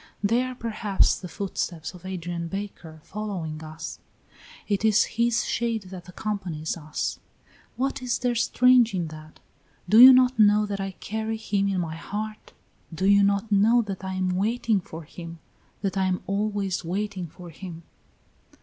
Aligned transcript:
They 0.23 0.41
are 0.41 0.55
perhaps 0.55 1.13
the 1.19 1.27
footsteps 1.27 1.93
of 1.93 2.07
Adrian 2.07 2.47
Baker 2.47 3.01
following 3.03 3.63
us; 3.63 3.99
it 4.67 4.83
is 4.83 5.03
his 5.03 5.45
shade 5.45 5.83
that 5.91 6.09
accompanies 6.09 6.75
us. 6.75 7.19
What 7.75 8.01
is 8.01 8.17
there 8.17 8.33
strange 8.33 8.95
in 8.95 9.09
that? 9.09 9.39
Do 9.87 9.99
you 9.99 10.11
not 10.11 10.39
know 10.39 10.65
that 10.65 10.79
I 10.81 10.93
carry 10.93 11.37
him 11.37 11.67
in 11.67 11.79
my 11.81 11.97
heart? 11.97 12.53
Do 12.91 13.05
you 13.05 13.21
not 13.21 13.51
know 13.51 13.83
that 13.83 14.03
I 14.03 14.15
am 14.15 14.29
waiting 14.37 14.79
for 14.81 15.03
him, 15.03 15.37
that 15.83 15.95
I 15.95 16.05
am 16.07 16.23
always 16.25 16.83
waiting 16.83 17.27
for 17.27 17.51
him?" 17.51 17.83